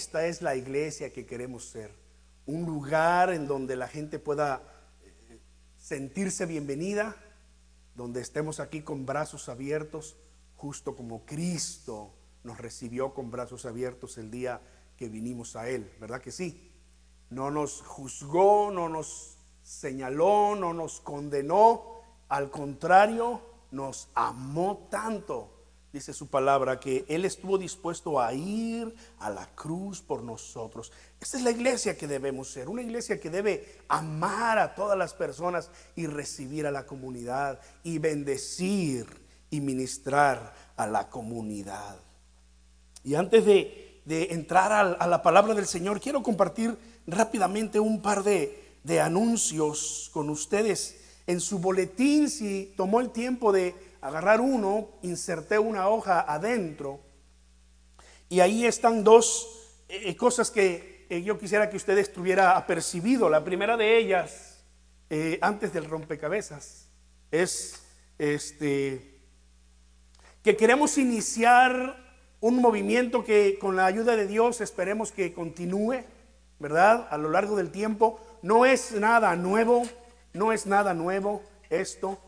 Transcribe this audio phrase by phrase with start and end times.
[0.00, 1.94] esta es la iglesia que queremos ser.
[2.46, 4.62] Un lugar en donde la gente pueda
[5.02, 5.38] eh,
[5.76, 7.14] sentirse bienvenida,
[7.94, 10.16] donde estemos aquí con brazos abiertos,
[10.56, 14.62] justo como Cristo nos recibió con brazos abiertos el día
[14.96, 16.72] que vinimos a Él, ¿verdad que sí?
[17.28, 25.59] No nos juzgó, no nos señaló, no nos condenó, al contrario, nos amó tanto,
[25.92, 30.92] dice su palabra, que Él estuvo dispuesto a ir a la cruz por nosotros.
[31.20, 35.14] Esta es la iglesia que debemos ser, una iglesia que debe amar a todas las
[35.14, 39.06] personas y recibir a la comunidad y bendecir
[39.50, 41.98] y ministrar a la comunidad.
[43.02, 43.76] Y antes de,
[44.30, 46.76] entrar a, la palabra del Señor, quiero compartir
[47.06, 50.96] rápidamente un par de, de anuncios con ustedes.
[51.26, 57.00] En su boletín, si tomó el tiempo de agarrar uno, inserté una hoja adentro
[58.28, 63.28] y ahí están dos eh, cosas que eh, yo quisiera que usted estuviera apercibido.
[63.28, 64.64] La primera de ellas,
[65.10, 66.88] eh, antes del rompecabezas,
[67.32, 67.82] es
[68.18, 69.18] este,
[70.44, 71.96] que queremos iniciar
[72.38, 76.04] un movimiento que con la ayuda de Dios esperemos que continúe,
[76.60, 77.08] ¿verdad?
[77.10, 78.20] A lo largo del tiempo.
[78.42, 79.82] No es nada nuevo,
[80.32, 82.20] no es nada nuevo esto.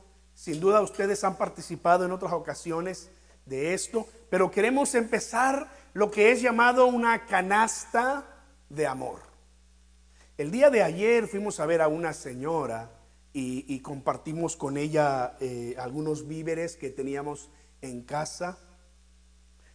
[0.43, 3.11] Sin duda ustedes han participado en otras ocasiones
[3.47, 8.27] de esto, pero queremos empezar lo que es llamado una canasta
[8.69, 9.20] de amor.
[10.37, 12.91] El día de ayer fuimos a ver a una señora
[13.33, 17.48] y, compartimos con ella eh, algunos víveres que teníamos
[17.81, 18.59] en casa.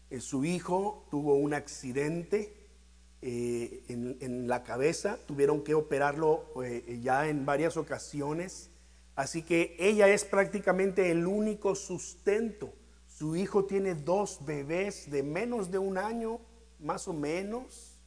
[0.10, 2.68] Eh, su hijo tuvo un accidente
[3.22, 6.52] eh, en, la cabeza, tuvieron que operarlo
[7.02, 8.70] ya en varias ocasiones,
[9.18, 12.74] así que ella es prácticamente el único sustento.
[13.06, 16.40] Su hijo tiene dos bebés de menos de un año,
[16.80, 18.00] más o menos.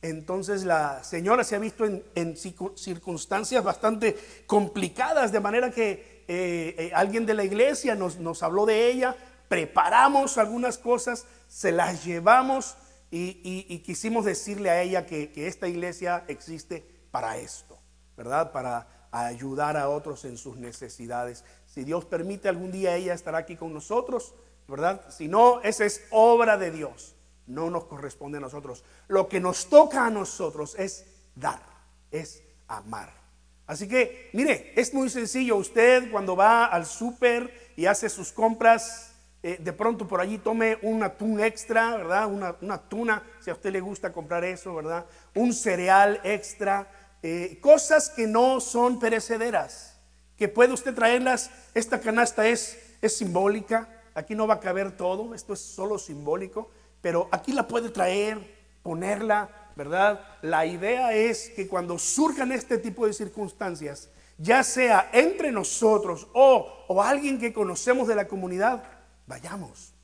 [0.00, 7.26] Entonces la señora se ha visto en, circunstancias bastante complicadas, de manera que eh, alguien
[7.26, 9.16] de la iglesia nos habló de ella,
[9.48, 12.76] preparamos algunas cosas, se las llevamos
[13.12, 17.78] y, quisimos decirle a ella que, esta iglesia existe para esto,
[18.16, 18.52] ¿verdad?
[18.52, 21.44] Para ayudar a otros en sus necesidades.
[21.66, 24.34] Si Dios permite, algún día ella estará aquí con nosotros,
[24.66, 25.02] ¿verdad?
[25.10, 27.14] Si no, esa es obra de Dios,
[27.46, 28.84] no nos corresponde a nosotros.
[29.08, 31.62] Lo que nos toca a nosotros es dar,
[32.10, 33.22] es amar.
[33.66, 35.56] Así que, mire, es muy sencillo.
[35.56, 39.12] Usted cuando va al súper y hace sus compras,
[39.44, 42.28] eh, de pronto por allí tome un atún extra, ¿verdad?
[42.28, 45.04] Una, tuna, si a usted le gusta comprar eso, ¿verdad?
[45.34, 46.86] Un cereal extra,
[47.22, 49.96] eh, cosas que no son perecederas,
[50.36, 51.50] que puede usted traerlas.
[51.74, 56.70] Esta canasta es, es simbólica, aquí no va a caber todo, esto es solo simbólico,
[57.00, 58.38] pero aquí la puede traer,
[58.82, 60.20] ponerla, ¿verdad?
[60.42, 66.84] La idea es que cuando surjan este tipo de circunstancias, ya sea entre nosotros o,
[66.88, 68.82] o alguien que conocemos de la comunidad,
[69.26, 69.94] vayamos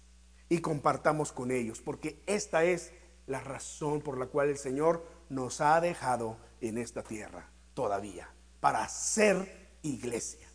[0.48, 2.92] y compartamos con ellos, porque esta es
[3.26, 8.28] la razón por la cual el Señor nos ha dejado en esta tierra todavía,
[8.60, 10.46] para ser iglesia.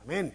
[0.00, 0.34] Amén.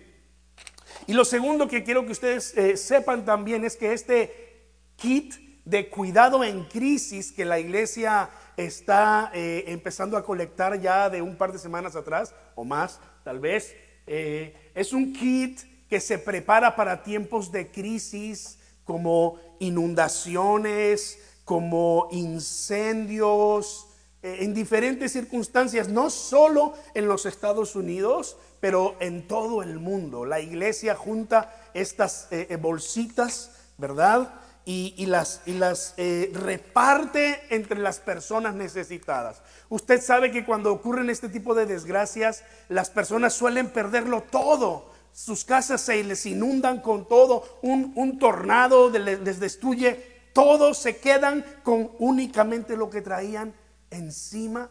[1.08, 5.34] Y lo segundo que quiero que ustedes eh, sepan también es que este kit
[5.66, 11.36] de cuidado en crisis que la iglesia está eh, empezando a colectar ya de un
[11.36, 13.76] par de semanas atrás o más, tal vez,
[14.08, 23.88] eh, es un kit que se prepara para tiempos de crisis como inundaciones, como incendios,
[24.22, 30.26] eh, en diferentes circunstancias, no solo en los Estados Unidos, pero en todo el mundo.
[30.26, 33.50] La iglesia junta estas eh, eh, bolsitas,
[33.80, 34.32] ¿verdad?
[34.64, 35.96] Y, las, y las
[36.32, 39.42] reparte entre las personas necesitadas.
[39.70, 45.44] Usted sabe que cuando ocurren este tipo de desgracias, las personas suelen perderlo todo sus
[45.44, 52.78] casas se les inundan con todo, un, tornado les, destruye, todos se quedan con únicamente
[52.78, 53.54] lo que traían
[53.90, 54.70] encima.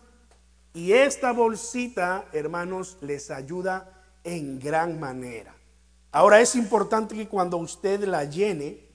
[0.74, 5.54] Y esta bolsita, hermanos, les ayuda en gran manera.
[6.12, 8.86] Ahora es importante que cuando usted la llene,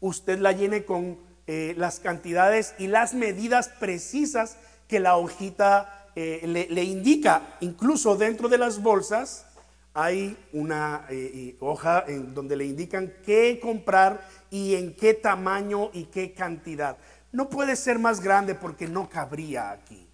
[0.00, 4.56] usted la llene con eh, las cantidades y las medidas precisas
[4.88, 7.56] que la hojita eh, le, le indica.
[7.60, 9.46] Incluso dentro de las bolsas
[9.94, 16.06] hay una eh, hoja en donde le indican qué comprar y en qué tamaño y
[16.06, 16.98] qué cantidad.
[17.30, 20.08] No puede ser más grande porque no cabría aquí.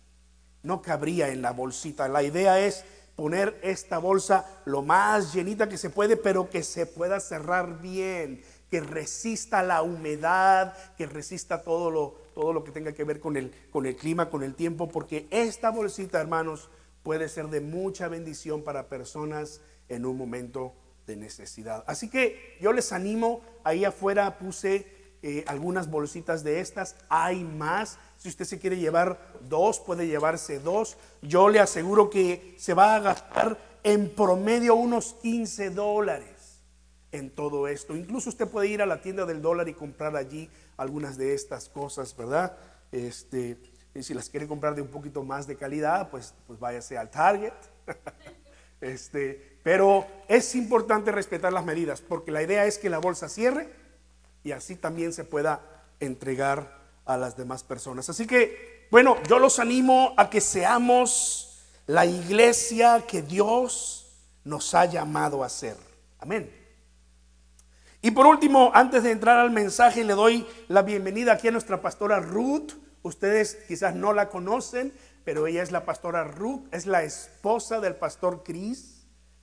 [0.63, 2.09] No cabría en la bolsita.
[2.09, 2.85] La idea es
[3.17, 8.43] poner esta bolsa lo más llenita que se puede, pero que se pueda cerrar bien,
[8.71, 13.37] que resista la humedad, que resista todo lo, todo lo que tenga que ver con
[13.37, 16.71] el, con el clima, con el tiempo, porque esta bolsita, hermanos,
[17.03, 20.73] puede ser de mucha bendición para personas en un momento
[21.07, 21.85] de necesidad.
[21.87, 24.87] Así que yo les animo, ahí afuera puse
[25.23, 27.99] eh, algunas bolsitas de estas, hay más.
[28.17, 30.97] Si usted se quiere llevar dos, puede llevarse dos.
[31.21, 36.63] Yo le aseguro que se va a gastar en promedio unos 15 dólares
[37.13, 37.97] en todo esto.
[37.97, 41.69] Incluso usted puede ir a la tienda del dólar y comprar allí algunas de estas
[41.69, 42.57] cosas, ¿verdad?
[42.93, 43.59] Este,
[43.95, 47.11] y si las quiere comprar de un poquito más de calidad, pues, pues váyase al
[47.11, 47.53] Target.
[48.81, 53.69] este, pero es importante respetar las medidas, porque la idea es que la bolsa cierre
[54.43, 55.61] y así también se pueda
[56.01, 58.09] entregar a las demás personas.
[58.09, 64.07] Así que, bueno, yo los animo a que seamos la iglesia que Dios
[64.45, 65.77] nos ha llamado a ser.
[66.19, 66.51] Amén.
[68.03, 71.83] Y por último, antes de entrar al mensaje, le doy la bienvenida aquí a nuestra
[71.83, 72.73] pastora Ruth.
[73.03, 74.93] Ustedes quizás no la conocen,
[75.25, 79.00] pero ella es la pastora Ruth, es la esposa del pastor Chris,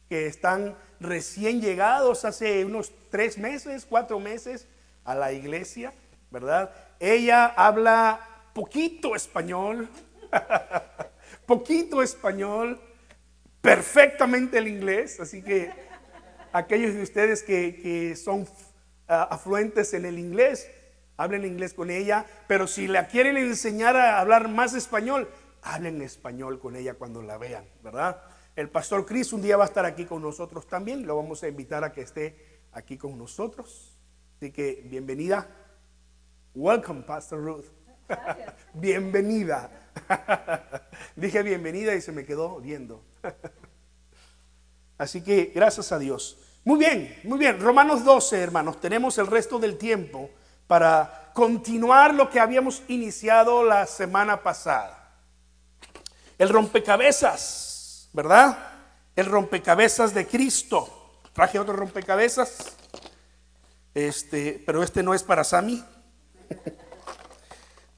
[0.09, 4.67] que están recién llegados hace unos tres meses, cuatro meses
[5.03, 5.93] a la iglesia,
[6.31, 6.71] ¿verdad?
[6.99, 8.19] Ella habla
[8.53, 9.89] poquito español,
[11.45, 12.79] poquito español,
[13.61, 15.71] perfectamente el inglés, así que
[16.51, 18.47] aquellos de ustedes que, son
[19.07, 20.69] ah, afluentes en el inglés,
[21.17, 25.29] hablen inglés con ella, pero si la quieren enseñar a hablar más español,
[25.61, 28.21] hablen español con ella cuando la vean, ¿verdad?
[28.57, 31.47] El pastor Chris un día va a estar aquí con nosotros también, lo vamos a
[31.47, 33.95] invitar a que esté aquí con nosotros.
[34.35, 35.47] Así que bienvenida.
[36.55, 37.65] Welcome, Pastor Ruth.
[38.73, 39.69] bienvenida.
[41.15, 43.03] Dije bienvenida y se me quedó viendo.
[44.97, 46.39] Así que gracias a Dios.
[46.65, 47.59] Muy bien, muy bien.
[47.59, 48.81] Romanos 12, hermanos.
[48.81, 50.31] Tenemos el resto del tiempo
[50.65, 55.13] para continuar lo que habíamos iniciado la semana pasada.
[56.39, 57.66] El rompecabezas,
[58.13, 58.57] ¿verdad?
[59.15, 61.21] El rompecabezas de Cristo.
[61.33, 62.75] Traje otro rompecabezas.
[63.93, 65.83] Este, pero este no es para Sami.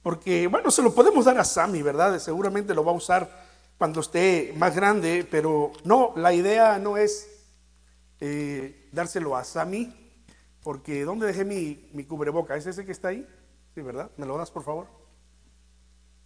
[0.02, 2.18] Porque, bueno, se lo podemos dar a Sami, ¿verdad?
[2.20, 3.48] Seguramente lo va a usar
[3.78, 7.28] cuando esté más grande, pero no, la idea no es
[8.20, 9.94] eh, dárselo a Sami,
[10.64, 12.56] porque ¿dónde dejé mi, mi cubreboca?
[12.56, 13.28] ¿Es ese que está ahí?
[13.76, 14.12] Sí, ¿verdad?
[14.18, 14.88] ¿Me lo das, por favor?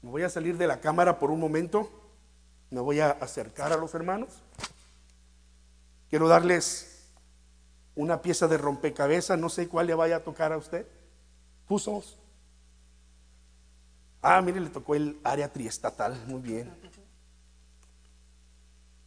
[0.01, 1.89] Me voy a salir de la cámara por un momento,
[2.73, 4.41] me voy a acercar a los hermanos.
[6.09, 7.07] Quiero darles
[7.93, 10.87] una pieza de rompecabezas, no sé cuál le vaya a tocar a usted.
[11.67, 12.17] Pusos.
[14.23, 16.73] Ah, mire, le tocó el área triestatal, muy bien.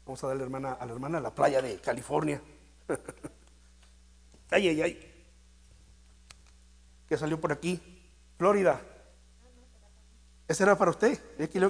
[0.05, 2.41] Vamos a darle hermana, a la hermana la playa de California.
[4.51, 5.25] ay, ay, ay.
[7.09, 7.81] ¿Qué salió por aquí?
[8.39, 8.81] Florida.
[10.47, 11.21] ¿Ese era para usted?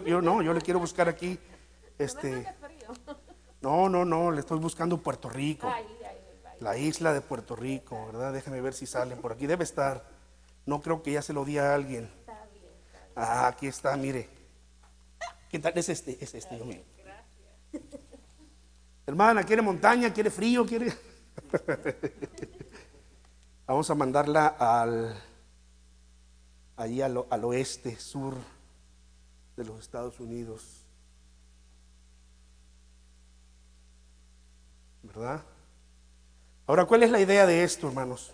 [0.04, 1.38] Yo no, yo le quiero buscar aquí.
[1.98, 2.46] Este.
[3.62, 5.72] No, no, no, le estoy buscando Puerto Rico.
[6.60, 8.32] La isla de Puerto Rico, ¿verdad?
[8.32, 9.46] Déjame ver si salen por aquí.
[9.46, 10.04] Debe estar.
[10.66, 12.08] No creo que ya se lo di a alguien.
[13.16, 14.28] Ah, aquí está, mire.
[15.50, 15.72] ¿Qué tal?
[15.76, 16.82] Es este, es este, Dios mío.
[19.06, 20.12] Hermana, ¿quiere montaña?
[20.12, 20.64] ¿Quiere frío?
[20.64, 20.92] ¿Quiere?
[23.66, 25.16] Vamos a mandarla al,
[26.76, 28.36] allí al, al oeste, sur
[29.56, 30.85] de los Estados Unidos.
[35.06, 35.44] ¿Verdad?
[36.66, 38.32] Ahora, ¿cuál es la idea de esto, hermanos?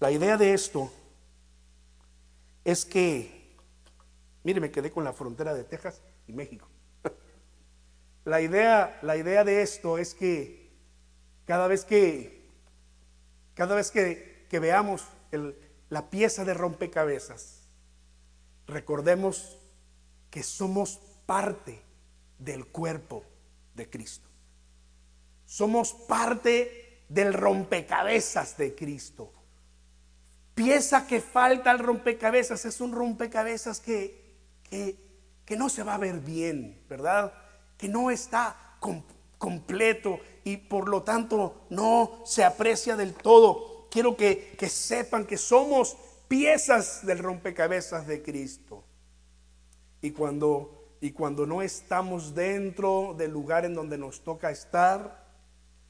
[0.00, 0.92] La idea de esto
[2.64, 3.54] es que,
[4.42, 6.68] mire, me quedé con la frontera de Texas y México.
[8.24, 10.72] La idea, la idea de esto es que
[11.44, 12.50] cada vez que,
[13.54, 15.06] cada vez que, veamos
[15.88, 17.68] la pieza de rompecabezas,
[18.66, 19.60] recordemos
[20.30, 21.80] que somos parte
[22.40, 23.22] del cuerpo
[23.76, 24.28] de Cristo.
[25.46, 29.32] Somos parte del rompecabezas de Cristo.
[30.54, 34.36] Pieza que falta al rompecabezas es un rompecabezas que,
[34.68, 37.32] que, no se va a ver bien, ¿verdad?
[37.76, 38.78] que no está
[39.38, 43.88] completo y por lo tanto no se aprecia del todo.
[43.90, 45.96] Quiero que, que sepan que somos
[46.28, 48.84] piezas del rompecabezas de Cristo.
[50.00, 55.25] Y cuando, y cuando no estamos dentro del lugar en donde nos toca estar,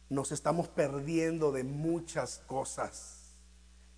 [0.08, 3.34] nos estamos perdiendo de muchas cosas.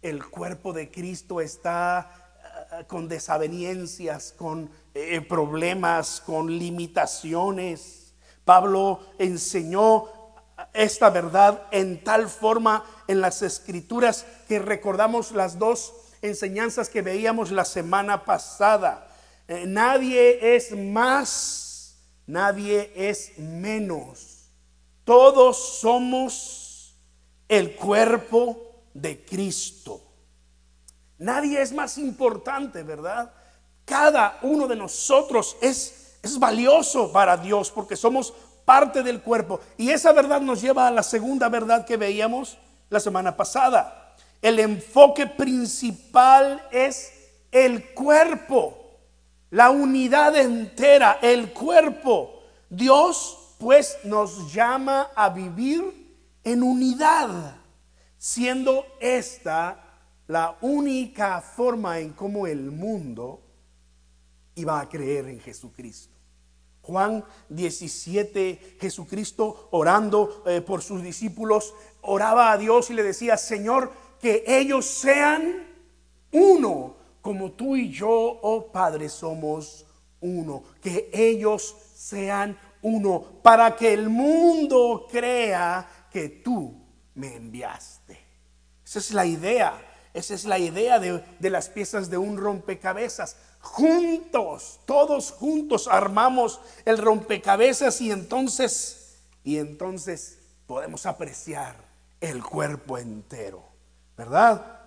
[0.00, 2.30] El cuerpo de Cristo está
[2.72, 8.14] eh, con desavenencias, con eh, problemas, con limitaciones.
[8.44, 10.06] Pablo enseñó
[10.72, 17.50] esta verdad en tal forma en las escrituras que recordamos las dos enseñanzas que veíamos
[17.50, 19.08] la semana pasada.
[19.46, 21.96] Eh, nadie es más,
[22.26, 24.37] nadie es menos.
[25.08, 26.94] Todos somos
[27.48, 30.02] el cuerpo de Cristo.
[31.16, 33.32] Nadie es más importante, ¿verdad?
[33.86, 38.34] Cada uno de nosotros es, es valioso para Dios porque somos
[38.66, 39.60] parte del cuerpo.
[39.78, 42.58] Y esa verdad nos lleva a la segunda verdad que veíamos
[42.90, 44.14] la semana pasada.
[44.42, 47.14] El enfoque principal es
[47.50, 48.76] el cuerpo,
[49.48, 52.42] la unidad entera, el cuerpo.
[52.68, 57.56] Dios pues nos llama a vivir en unidad,
[58.16, 59.84] siendo esta
[60.28, 63.42] la única forma en cómo el mundo
[64.54, 66.14] iba a creer en Jesucristo.
[66.82, 73.92] Juan 17, Jesucristo orando eh, por sus discípulos, oraba a Dios y le decía, Señor,
[74.20, 75.66] que ellos sean
[76.32, 79.84] uno, como tú y yo, oh Padre, somos
[80.20, 86.74] uno, que ellos sean uno, para que el mundo crea que tú
[87.14, 88.18] me enviaste.
[88.84, 89.80] Esa es la idea,
[90.14, 96.60] esa es la idea de, de las piezas de un rompecabezas juntos, todos juntos armamos
[96.84, 101.76] el rompecabezas y entonces, y entonces podemos apreciar
[102.20, 103.62] el cuerpo entero,
[104.16, 104.77] ¿verdad?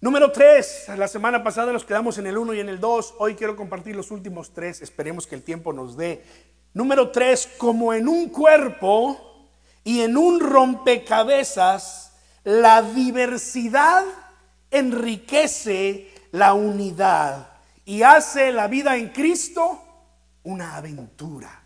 [0.00, 3.34] Número tres, la semana pasada nos quedamos en el uno y en el dos, hoy
[3.34, 6.24] quiero compartir los últimos tres, esperemos que el tiempo nos dé.
[6.72, 9.50] Número tres, como en un cuerpo
[9.82, 12.12] y en un rompecabezas,
[12.44, 14.04] la diversidad
[14.70, 17.48] enriquece la unidad
[17.84, 19.82] y hace la vida en Cristo
[20.44, 21.64] una aventura.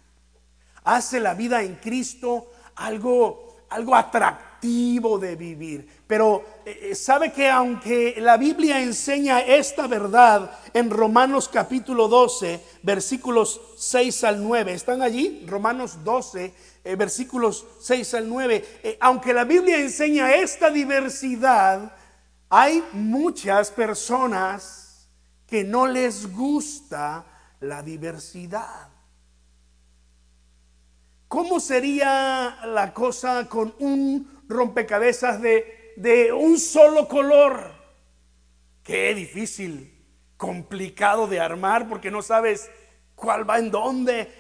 [0.85, 5.89] Hace la vida en Cristo algo, algo atractivo de vivir.
[6.07, 12.61] Pero eh, eh, sabe que aunque la Biblia enseña esta verdad en Romanos capítulo 12,
[12.85, 15.45] versículos 6 al 9, ¿están allí?
[15.49, 16.55] Romanos 12,
[16.85, 18.99] eh, versículos 6 al 9.
[19.01, 21.97] aunque la Biblia enseña esta diversidad,
[22.49, 25.09] hay muchas personas
[25.49, 27.25] que no les gusta
[27.59, 28.92] la diversidad.
[31.33, 37.73] ¿Cómo sería la cosa con un rompecabezas de, de un solo color?
[38.83, 39.99] Qué difícil,
[40.37, 42.71] complicado de armar porque no sabes
[43.15, 44.31] cuál va en dónde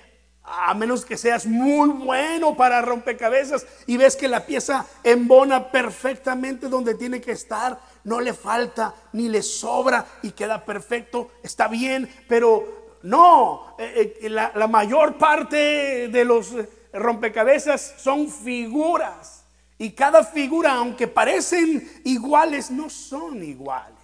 [0.43, 6.69] a menos que seas muy bueno para rompecabezas y ves que la pieza embona perfectamente
[6.69, 12.07] donde tiene que estar, no le falta ni le sobra y queda perfecto, está bien,
[12.29, 16.55] pero no, eh, eh, la, la mayor parte de los
[16.93, 19.45] rompecabezas son figuras
[19.79, 23.99] y cada figura, aunque parecen iguales, no son iguales.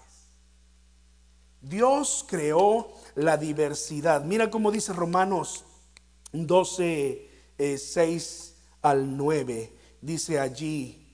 [1.60, 4.24] Dios creó la diversidad.
[4.24, 5.64] Mira cómo dice Romanos
[6.32, 7.30] 12,
[7.76, 9.72] 6 eh, al 9.
[10.00, 11.08] Dice allí,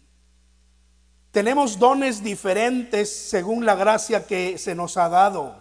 [1.30, 5.56] tenemos dones diferentes según la gracia que se nos ha dado.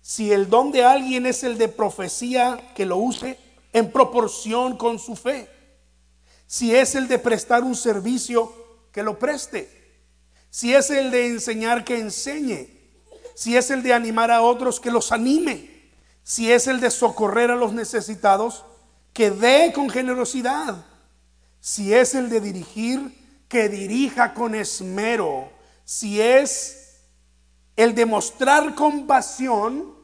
[0.00, 3.38] Si el don de alguien es el de profecía, que lo use
[3.72, 5.48] en proporción con su fe.
[6.46, 8.52] Si es el de prestar un servicio,
[8.92, 9.68] que lo preste.
[10.50, 12.68] Si es el de enseñar, que enseñe.
[13.34, 15.78] Si es el de animar a otros, que los anime
[16.28, 18.66] si es el de socorrer a los necesitados,
[19.14, 20.84] que dé con generosidad.
[21.58, 25.50] Si es el de dirigir, que dirija con esmero.
[25.86, 27.00] Si es
[27.76, 29.94] el de mostrar compasión,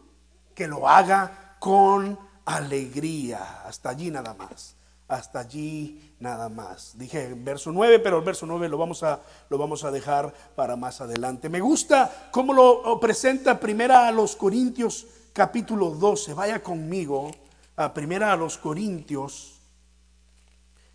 [0.55, 3.63] que lo haga con alegría.
[3.67, 4.77] Hasta allí nada más.
[5.09, 6.99] Hasta allí nada más.
[6.99, 9.21] Dije verso 9, pero el verso 9 lo vamos a,
[9.51, 11.49] lo vamos a dejar para más adelante.
[11.49, 16.33] Me gusta cómo lo presenta primera a los Corintios capítulo 12.
[16.33, 17.31] Vaya conmigo
[17.77, 19.59] a primera a los Corintios,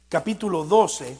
[0.08, 1.18] capítulo 12.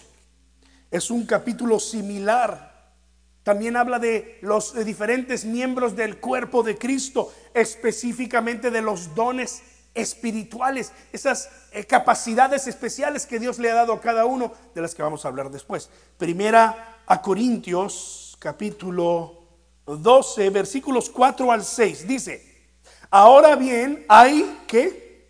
[0.90, 2.96] Es un capítulo similar.
[3.44, 9.64] También habla de los diferentes miembros del cuerpo de Cristo, específicamente de los dones
[10.00, 14.96] espirituales, esas eh, capacidades especiales que Dios le ha dado a cada uno, de las
[14.96, 15.90] que vamos a hablar después.
[16.18, 19.44] Primera a Corintios, capítulo
[19.86, 22.50] 12, versículos 4 al 6, dice,
[23.12, 25.28] Ahora bien, hay que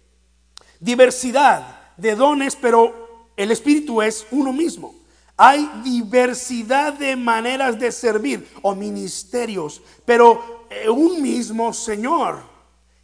[0.80, 4.96] diversidad de dones, pero el Espíritu es uno mismo.
[5.38, 12.42] Hay diversidad de maneras de servir o ministerios, pero eh, un mismo Señor.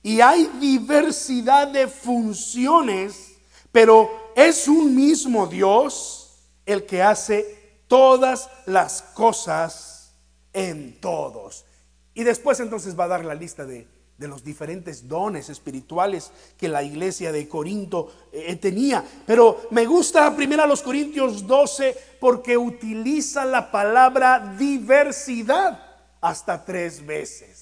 [0.05, 3.37] Y hay diversidad de funciones,
[3.71, 10.11] pero es un mismo Dios el que hace todas las cosas
[10.53, 11.65] en todos.
[12.13, 13.87] Y después entonces va a dar la lista de,
[14.19, 19.03] de los diferentes dones espirituales que la iglesia de Corinto eh, tenía.
[19.25, 25.83] Pero me gusta primero a los Corintios 12 porque utiliza la palabra diversidad
[26.21, 27.54] hasta tres veces.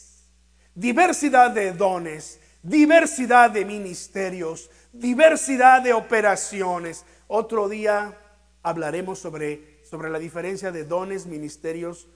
[0.76, 7.06] Diversidad de dones, diversidad de ministerios, diversidad de operaciones.
[7.28, 8.18] Otro día
[8.64, 12.08] hablaremos sobre, sobre la diferencia de dones, ministerios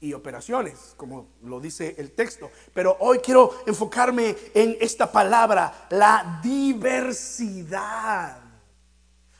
[0.00, 2.50] y operaciones, como lo dice el texto.
[2.72, 8.38] Pero hoy quiero enfocarme en esta palabra, la diversidad.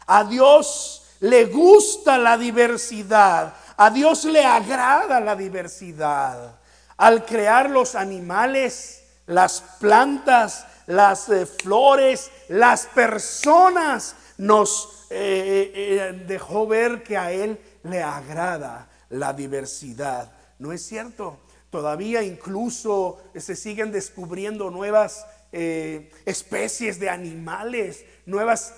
[0.06, 6.61] A Dios le gusta la diversidad, a Dios le agrada la diversidad.
[6.97, 16.67] Al crear los animales, las plantas, las eh, flores, las personas, nos eh, eh, dejó
[16.67, 20.33] ver que a Él le agrada la diversidad.
[20.59, 21.38] No es cierto.
[21.71, 28.75] Todavía incluso se siguen descubriendo nuevas especies de animales, nuevas,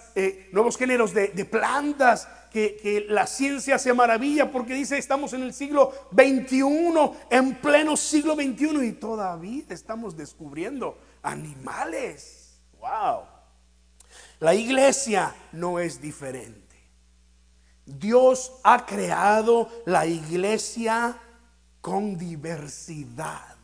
[0.52, 5.92] nuevos géneros de, plantas, que, la ciencia se maravilla porque dice estamos en el siglo
[6.12, 6.64] XXI,
[7.30, 12.60] en pleno siglo XXI y todavía estamos descubriendo animales.
[12.80, 13.22] ¡Wow!
[14.40, 16.68] La iglesia no es diferente.
[17.84, 21.18] Dios ha creado la iglesia
[21.80, 23.56] con diversidad.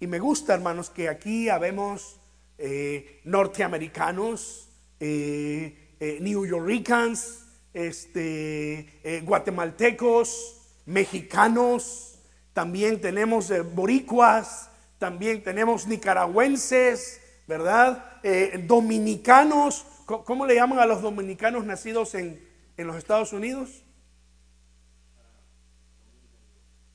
[0.00, 2.18] Y me gusta, hermanos, que aquí habemos
[2.58, 4.68] eh, norteamericanos,
[5.00, 7.43] eh, eh, New Yorkers,
[7.74, 12.18] este, guatemaltecos, mexicanos,
[12.52, 18.20] también tenemos boricuas, también tenemos nicaragüenses, ¿verdad?
[18.66, 22.40] dominicanos, ¿cómo le llaman a los dominicanos nacidos en,
[22.76, 23.84] en los Estados Unidos?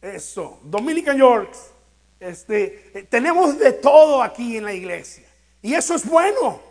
[0.01, 1.71] Eso, Dominican Yorks.
[2.19, 5.25] Este, eh, tenemos de todo aquí en la iglesia.
[5.61, 6.61] Y eso es bueno.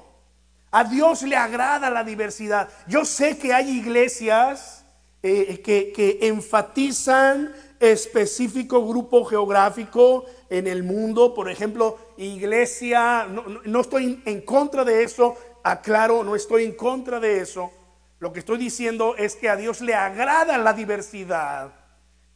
[0.71, 2.69] A Dios le agrada la diversidad.
[2.87, 4.85] Yo sé que hay iglesias
[5.23, 11.35] eh, que, enfatizan específico grupo geográfico en el mundo.
[11.35, 17.19] Por ejemplo, iglesia, no, no estoy en contra de eso, aclaro, no estoy en contra
[17.19, 17.71] de eso.
[18.19, 21.73] Lo que estoy diciendo es que a Dios le agrada la diversidad.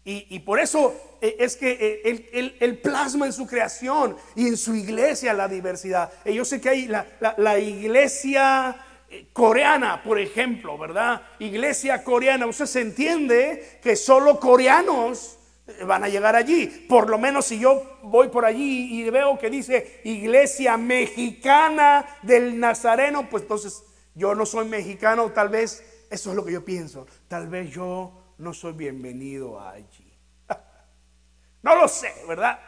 [0.05, 4.75] Y, por eso eh, es que eh, él, plasma en su creación y en su
[4.75, 6.11] iglesia la diversidad.
[6.25, 8.77] Y yo sé que hay la, iglesia
[9.09, 11.23] eh, coreana, por ejemplo, ¿verdad?
[11.39, 15.39] Iglesia coreana, usted se entiende que solo coreanos
[15.87, 16.67] van a llegar allí.
[16.89, 22.59] Por lo menos si yo voy por allí y veo que dice iglesia mexicana del
[22.59, 23.85] Nazareno, pues entonces
[24.17, 27.07] yo no soy mexicano, tal vez eso es lo que yo pienso.
[27.29, 30.13] Tal vez yo no soy bienvenido allí.
[31.63, 32.59] no lo sé, ¿verdad?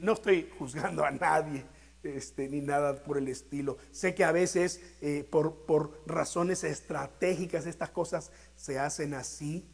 [0.00, 1.64] No estoy juzgando a nadie.
[2.02, 3.76] Este, ni nada por el estilo.
[3.90, 9.68] Sé que a veces eh, por, por razones estratégicas estas cosas se hacen así,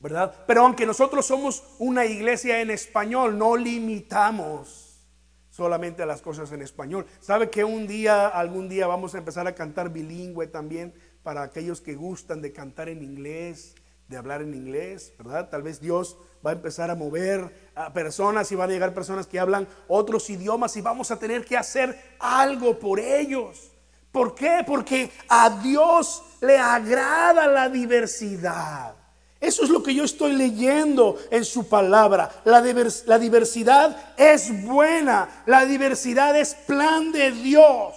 [0.00, 0.44] ¿verdad?
[0.46, 5.04] Pero aunque nosotros somos una iglesia en español, no limitamos
[5.50, 7.06] solamente a las cosas en español.
[7.20, 11.80] ¿Sabe que un día, algún día vamos a empezar a cantar bilingüe también para aquellos
[11.80, 13.74] que gustan de cantar en inglés?
[14.08, 15.48] De hablar en inglés, ¿verdad?
[15.48, 19.26] Tal vez Dios va a empezar a mover a personas y van a llegar personas
[19.26, 23.72] que hablan otros idiomas y vamos a tener que hacer algo por ellos.
[24.12, 24.62] ¿Por qué?
[24.66, 28.94] Porque a Dios le agrada la diversidad.
[29.40, 32.30] Eso es lo que yo estoy leyendo en su palabra.
[32.44, 32.62] La,
[33.06, 37.94] la diversidad es buena, la diversidad es plan de Dios.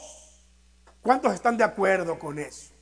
[1.02, 2.74] ¿Cuántos están de acuerdo con eso?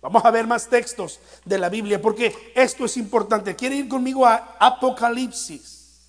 [0.00, 3.56] Vamos a ver más textos de la Biblia porque esto es importante.
[3.56, 6.06] ¿Quiere ir conmigo a Apocalipsis?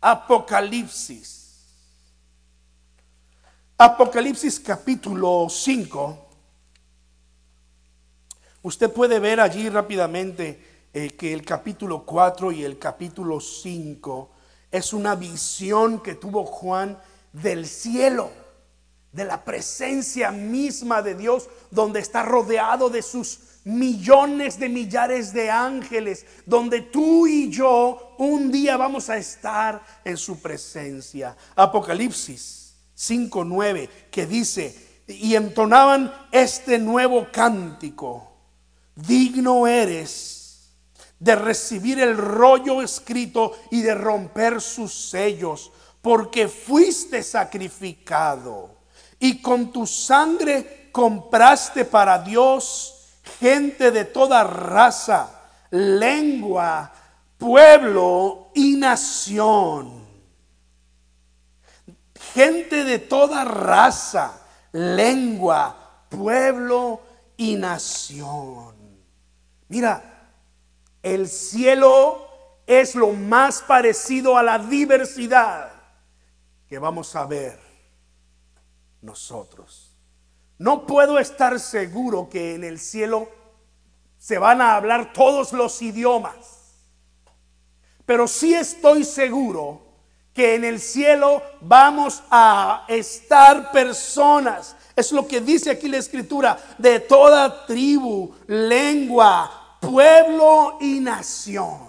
[0.00, 1.40] Apocalipsis.
[3.78, 6.28] Apocalipsis capítulo 5.
[8.62, 14.30] Usted puede ver allí rápidamente eh, que el capítulo 4 y el capítulo 5
[14.70, 17.00] es una visión que tuvo Juan
[17.32, 18.30] del cielo
[19.12, 25.50] de la presencia misma de Dios, donde está rodeado de sus millones de millares de
[25.50, 31.36] ángeles, donde tú y yo un día vamos a estar en su presencia.
[31.56, 38.32] Apocalipsis 5:9 que dice, y entonaban este nuevo cántico,
[38.94, 40.40] digno eres
[41.18, 45.70] de recibir el rollo escrito y de romper sus sellos,
[46.00, 48.79] porque fuiste sacrificado
[49.20, 52.96] y con tu sangre compraste para Dios
[53.38, 55.28] gente de toda raza,
[55.70, 56.90] lengua,
[57.38, 60.00] pueblo y nación.
[62.34, 64.40] Gente de toda raza,
[64.72, 67.00] lengua, pueblo
[67.36, 68.74] y nación.
[69.68, 70.02] Mira,
[71.02, 72.26] el cielo
[72.66, 75.72] es lo más parecido a la diversidad
[76.68, 77.69] que vamos a ver
[79.02, 79.96] nosotros.
[80.58, 83.28] No puedo estar seguro que en el cielo
[84.18, 86.36] se van a hablar todos los idiomas,
[88.04, 89.80] pero sí estoy seguro
[90.34, 94.76] que en el cielo vamos a estar personas.
[94.94, 101.88] Es lo que dice aquí la escritura, de toda tribu, lengua, pueblo y nación.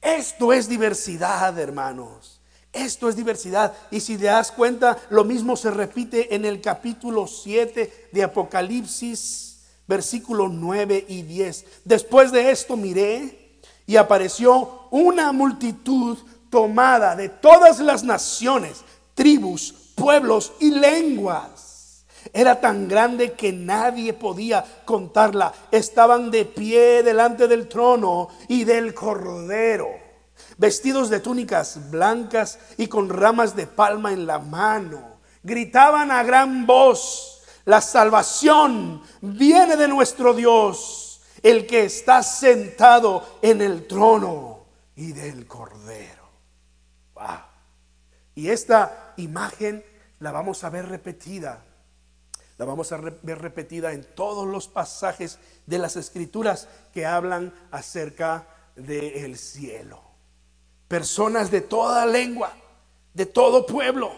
[0.00, 2.39] Esto es diversidad, hermanos.
[2.72, 3.74] Esto es diversidad.
[3.90, 9.58] Y si te das cuenta, lo mismo se repite en el capítulo 7 de Apocalipsis,
[9.86, 11.64] versículos 9 y 10.
[11.84, 16.16] Después de esto miré y apareció una multitud
[16.48, 22.04] tomada de todas las naciones, tribus, pueblos y lenguas.
[22.32, 25.52] Era tan grande que nadie podía contarla.
[25.70, 29.88] Estaban de pie delante del trono y del cordero,
[30.60, 35.18] vestidos de túnicas blancas y con ramas de palma en la mano.
[35.42, 43.62] Gritaban a gran voz, la salvación viene de nuestro Dios, el que está sentado en
[43.62, 46.28] el trono y del cordero.
[48.34, 49.82] Y esta imagen
[50.18, 51.64] la vamos a ver repetida.
[52.58, 58.46] La vamos a ver repetida en todos los pasajes de las escrituras que hablan acerca
[58.76, 60.09] del cielo.
[60.90, 62.52] Personas de toda lengua,
[63.14, 64.10] de todo pueblo,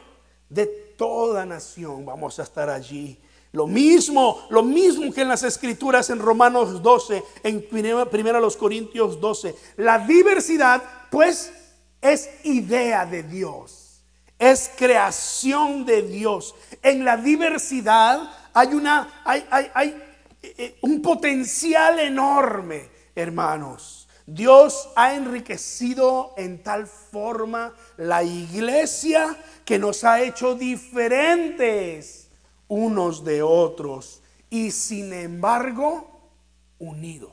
[0.49, 0.65] de
[0.97, 3.21] toda nación vamos a estar allí.
[3.53, 9.21] Lo mismo, lo mismo que en las escrituras en Romanos 12, en primera, los Corintios
[9.21, 9.55] 12.
[9.77, 11.53] La diversidad, pues,
[12.01, 14.03] es idea de Dios,
[14.39, 16.55] es creación de Dios.
[16.83, 20.03] En la diversidad hay, una, hay, hay,
[20.43, 24.02] eh, un potencial enorme, hermanos.
[24.35, 32.31] Dios ha enriquecido en tal forma la iglesia que nos ha hecho diferentes
[32.69, 36.31] unos de otros y sin embargo
[36.79, 37.33] unidos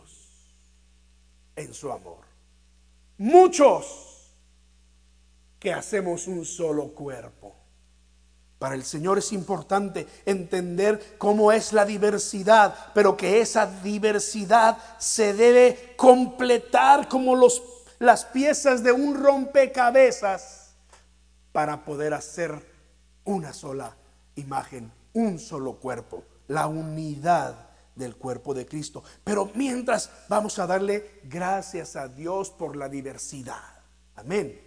[1.56, 2.26] en su amor.
[3.18, 4.36] Muchos
[5.60, 7.59] que hacemos un solo cuerpo.
[8.60, 15.34] Para el Señor es importante entender cómo es la diversidad, pero que esa diversidad se
[15.34, 17.40] debe completar como
[18.00, 20.76] las piezas de un rompecabezas
[21.54, 22.62] para poder hacer
[23.24, 23.96] una sola
[24.36, 29.04] imagen, un solo cuerpo, la unidad del cuerpo de Cristo.
[29.24, 33.84] Pero mientras vamos a darle gracias a Dios por la diversidad.
[34.16, 34.60] Amén.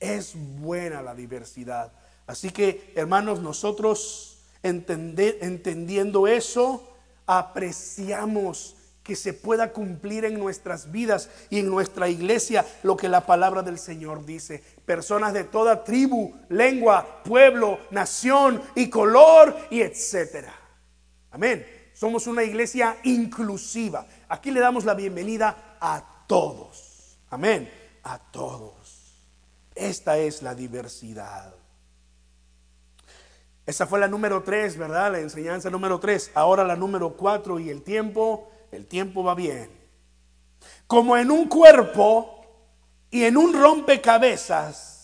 [0.00, 1.92] Es buena la diversidad.
[2.26, 11.60] Así que, hermanos, nosotros entendiendo eso, apreciamos que se pueda cumplir en nuestras vidas y
[11.60, 14.64] en nuestra iglesia lo que la palabra del Señor dice.
[14.84, 20.52] Personas de toda tribu, lengua, pueblo, nación y color y etcétera.
[21.30, 21.64] Amén.
[21.92, 24.06] Somos una iglesia inclusiva.
[24.28, 27.18] Aquí le damos la bienvenida a todos.
[27.30, 27.70] Amén.
[28.02, 29.22] A todos.
[29.72, 31.54] Esta es la diversidad.
[33.66, 35.10] Esa fue la número tres, ¿verdad?
[35.12, 36.30] La enseñanza número tres.
[36.34, 39.70] Ahora la número cuatro y el tiempo, el tiempo va bien.
[40.86, 42.46] Como en un cuerpo
[43.10, 44.96] y en un rompecabezas,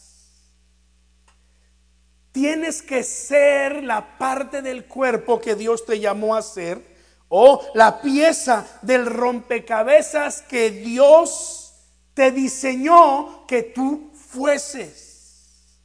[2.31, 6.93] tienes que ser la parte del cuerpo que Dios te llamó a ser
[7.29, 11.75] o la pieza del rompecabezas que Dios
[12.15, 15.81] te diseñó que tú fueses,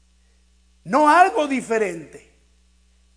[0.83, 2.26] no algo diferente.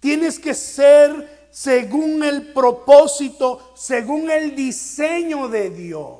[0.00, 6.18] Tienes que ser según el propósito, según el diseño de Dios.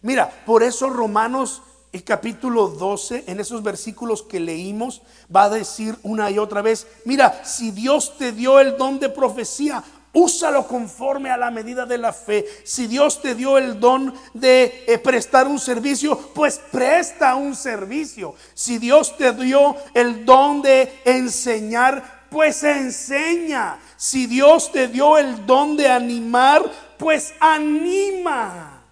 [0.00, 5.02] Mira, por eso Romanos el capítulo 12, en esos versículos que leímos,
[5.34, 9.10] va a decir una y otra vez, mira, si Dios te dio el don de
[9.10, 12.46] profecía, Úsalo conforme a la medida de la fe.
[12.64, 18.34] Si Dios te dio el don de eh, prestar un servicio, pues presta un servicio.
[18.52, 23.78] Si Dios te dio el don de enseñar, pues enseña.
[23.96, 26.62] Si Dios te dio el don de animar,
[26.98, 28.82] pues anima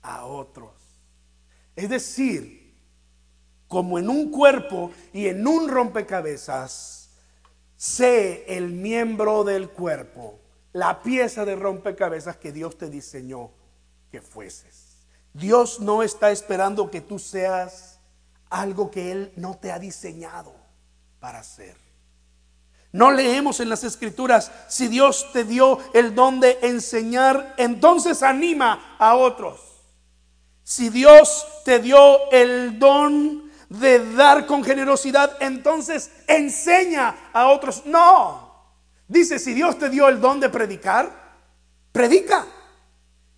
[0.00, 0.72] a otros.
[1.76, 2.74] Es decir,
[3.68, 7.02] como en un cuerpo y en un rompecabezas,
[7.82, 10.38] Sé el miembro del cuerpo,
[10.72, 13.50] la pieza de rompecabezas que Dios te diseñó
[14.08, 15.04] que fueses.
[15.34, 17.98] Dios no está esperando que tú seas
[18.50, 20.54] algo que Él no te ha diseñado
[21.18, 21.81] para hacer.
[22.92, 28.96] No leemos en las escrituras, si Dios te dio el don de enseñar, entonces anima
[28.98, 29.60] a otros.
[30.62, 37.86] Si Dios te dio el don de dar con generosidad, entonces enseña a otros.
[37.86, 38.52] No.
[39.08, 41.10] Dice, si Dios te dio el don de predicar,
[41.92, 42.46] predica.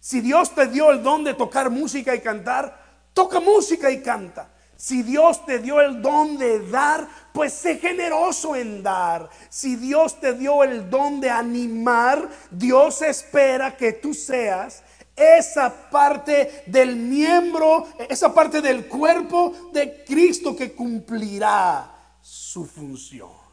[0.00, 4.53] Si Dios te dio el don de tocar música y cantar, toca música y canta.
[4.76, 9.30] Si Dios te dio el don de dar, pues sé generoso en dar.
[9.48, 14.82] Si Dios te dio el don de animar, Dios espera que tú seas
[15.16, 23.44] esa parte del miembro, esa parte del cuerpo de Cristo que cumplirá su función.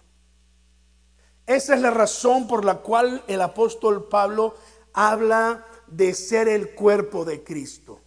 [1.46, 4.56] Esa es la razón por la cual el apóstol Pablo
[4.94, 8.00] habla de ser el cuerpo de Cristo.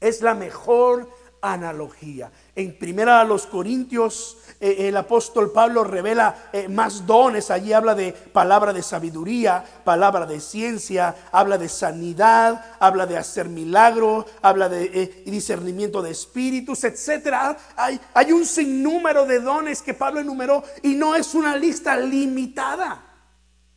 [0.00, 1.08] Es la mejor
[1.44, 2.30] analogía.
[2.56, 7.50] En primera a los Corintios eh, el apóstol Pablo revela eh, más dones.
[7.50, 13.48] Allí habla de palabra de sabiduría, palabra de ciencia, habla de sanidad, habla de hacer
[13.48, 17.56] milagro, habla de eh, discernimiento de espíritus, etcétera.
[17.76, 23.13] Hay, hay un sinnúmero de dones que Pablo enumeró y no es una lista limitada.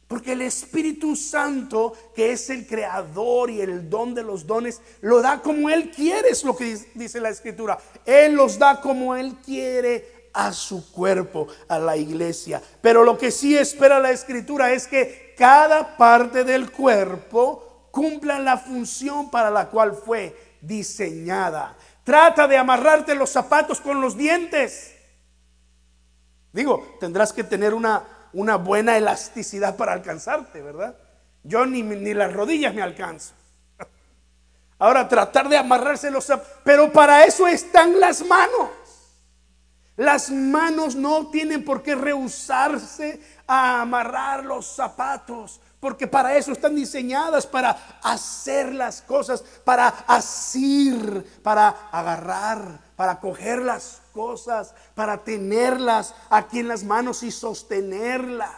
[0.08, 5.22] Porque el Espíritu Santo, que es el creador y el don de los dones, lo
[5.22, 7.78] da como Él quiere, es lo que dice la Escritura.
[8.06, 12.62] Él los da como Él quiere a su cuerpo, a la iglesia.
[12.82, 18.58] Pero lo que sí espera la Escritura es que cada parte del cuerpo cumpla la
[18.58, 21.76] función para la cual fue diseñada.
[22.06, 24.94] Trata de amarrarte los zapatos con los dientes.
[26.54, 30.96] Digo, tendrás que tener una una buena elasticidad para alcanzarte, ¿verdad?
[31.42, 33.34] Yo ni, ni las rodillas me alcanzo.
[34.78, 36.32] Ahora tratar de amarrárselos,
[36.64, 38.70] pero para eso están las manos.
[39.96, 46.76] Las manos no tienen por qué rehusarse a amarrar los zapatos, porque para eso están
[46.76, 47.72] diseñadas, para
[48.04, 56.68] hacer las cosas, para asir, para agarrar, para coger las cosas, para tenerlas aquí en
[56.68, 58.52] las manos y sostenerlas.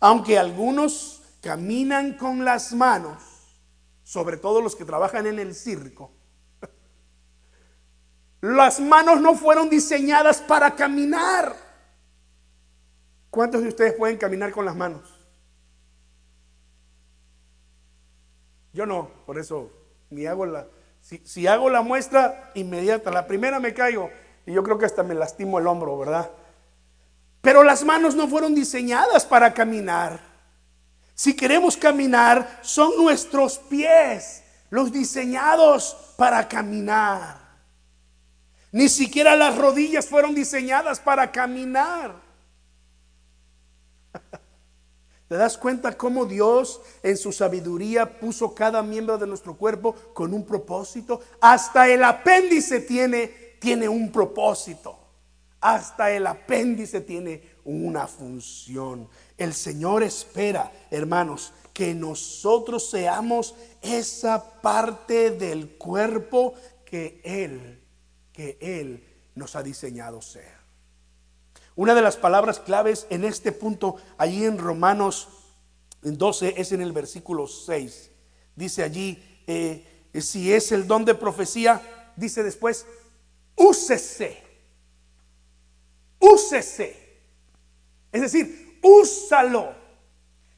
[0.00, 3.22] Aunque algunos caminan con las manos,
[4.02, 6.10] sobre todo los que trabajan en el circo,
[8.40, 11.54] las manos no fueron diseñadas para caminar.
[13.30, 15.14] ¿Cuántos de ustedes pueden caminar con las manos?
[18.72, 19.70] Yo no, por eso
[20.10, 20.66] ni hago la,
[21.24, 24.10] si, hago la muestra inmediata, la primera me caigo
[24.44, 26.30] y yo creo que hasta me lastimo el hombro, ¿verdad?
[27.40, 30.20] Pero las manos no fueron diseñadas para caminar.
[31.14, 37.38] Si queremos caminar, son nuestros pies los diseñados para caminar.
[38.70, 42.14] Ni siquiera las rodillas fueron diseñadas para caminar.
[45.28, 50.32] ¿Te das cuenta cómo Dios en su sabiduría puso cada miembro de nuestro cuerpo con
[50.32, 51.20] un propósito?
[51.38, 53.26] Hasta el apéndice tiene,
[53.60, 54.98] tiene un propósito.
[55.60, 59.06] Hasta el apéndice tiene una función.
[59.36, 66.54] El Señor espera, hermanos, que nosotros seamos esa parte del cuerpo
[66.86, 67.84] que Él,
[68.32, 70.57] que Él nos ha diseñado ser.
[71.78, 75.28] Una de las palabras claves en este punto, allí en Romanos
[76.02, 78.10] 12, es en el versículo 6.
[78.56, 81.80] Dice allí, eh, si es el don de profecía,
[82.16, 82.84] dice después,
[83.54, 84.42] úsese,
[86.18, 87.20] úsese.
[88.10, 89.72] Es decir, úsalo.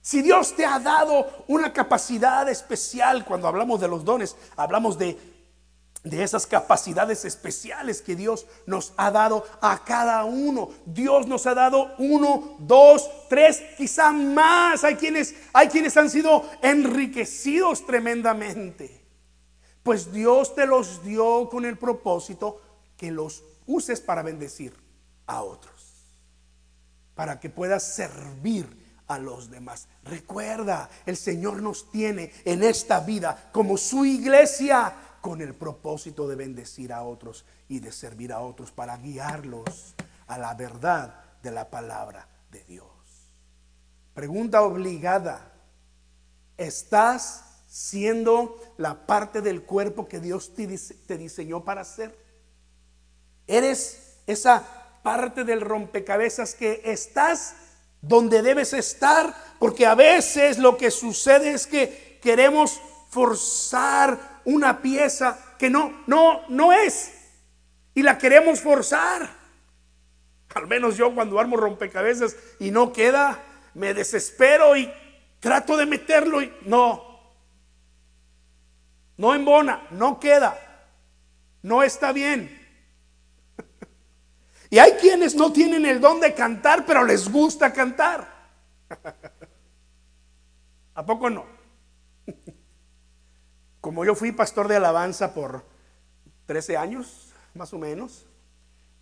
[0.01, 5.19] Si Dios te ha dado una capacidad especial, cuando hablamos de los dones, hablamos de
[6.03, 10.71] de esas capacidades especiales que Dios nos ha dado a cada uno.
[10.87, 14.83] Dios nos ha dado uno, dos, tres, quizá más.
[14.83, 19.05] Hay quienes, hay quienes han sido enriquecidos tremendamente.
[19.83, 22.61] Pues Dios te los dio con el propósito
[22.97, 24.75] que los uses para bendecir
[25.27, 25.75] a otros.
[27.15, 29.89] Para que puedas servir a los demás.
[30.05, 36.37] Recuerda, el Señor nos tiene en esta vida como su iglesia con el propósito de
[36.37, 39.95] bendecir a otros y de servir a otros para guiarlos
[40.27, 42.87] a la verdad de la palabra de Dios.
[44.15, 45.53] Pregunta obligada.
[46.57, 52.15] ¿Estás siendo la parte del cuerpo que Dios te diseñó para ser?
[53.47, 54.63] ¿Eres esa
[55.03, 57.55] parte del rompecabezas que estás
[58.03, 59.35] donde debes estar?
[59.59, 66.43] Porque a veces lo que sucede es que queremos forzar una pieza que no, no,
[66.49, 67.13] no es.
[67.95, 69.29] Y la queremos forzar.
[70.55, 73.43] Al menos yo cuando armo rompecabezas y no queda,
[73.75, 74.93] me desespero y
[75.39, 77.09] trato de meterlo y no.
[79.17, 80.59] No embona, no queda.
[81.63, 82.59] No está bien.
[84.73, 88.25] Y hay quienes no tienen el don de cantar, pero les gusta cantar.
[90.95, 91.45] ¿A poco no?
[93.81, 95.65] Como yo fui pastor de alabanza por
[96.47, 98.27] 13 años, más o menos,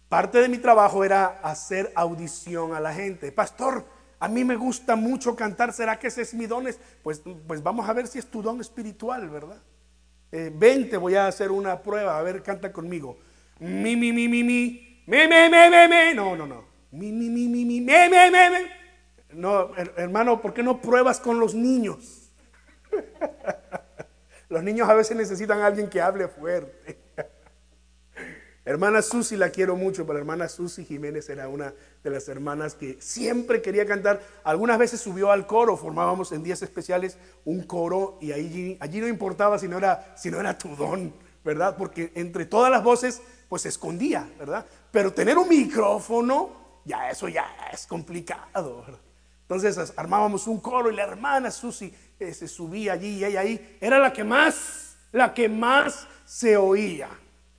[0.09, 3.33] parte de mi trabajo era hacer audición a la gente.
[3.33, 3.85] Pastor,
[4.21, 6.67] a mí me gusta mucho cantar, ¿será que ese es mi don?
[7.03, 9.59] Pues, pues vamos a ver si es tu don espiritual, ¿verdad?
[10.31, 13.19] Eh, ven, te voy a hacer una prueba, a ver, canta conmigo.
[13.59, 15.03] Mi, mi, mi, mi, mi.
[15.07, 16.15] Me, me, me, me, me.
[16.15, 16.65] No, no, no.
[16.91, 18.79] Mi, mi, mi, mi, mi, me, me, me, me.
[19.33, 22.31] No, hermano, ¿por qué no pruebas con los niños?
[24.49, 26.99] Los niños a veces necesitan a alguien que hable fuerte.
[28.65, 31.73] Hermana Susi la quiero mucho, pero hermana Susi Jiménez era una
[32.05, 34.21] de las hermanas que siempre quería cantar.
[34.45, 39.09] Algunas veces subió al coro, formábamos en días especiales un coro y allí, allí no
[39.09, 41.79] importaba si no, era, si no era tu don, ¿verdad?
[41.79, 44.67] Porque entre todas las voces pues se escondía, ¿verdad?
[44.91, 48.85] Pero tener un micrófono, ya eso ya es complicado.
[49.49, 53.79] Entonces armábamos un coro y la hermana Susi eh, se subía allí y ella ahí
[53.81, 57.09] era la que más, la que más se oía.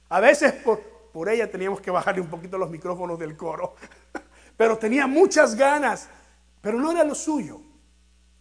[0.07, 3.73] A veces por, por ella teníamos que bajarle un poquito los micrófonos del coro,
[4.57, 6.07] pero tenía muchas ganas,
[6.61, 7.59] pero no era lo suyo.